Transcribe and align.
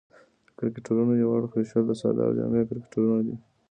د 0.45 0.49
کرکټرونو 0.57 1.13
یو 1.21 1.29
اړخ 1.37 1.51
وېشل 1.55 1.83
د 1.87 1.91
ساده 2.01 2.21
او 2.27 2.31
جامع 2.37 2.61
کرکټرونه 2.69 3.19
دي. 3.25 3.35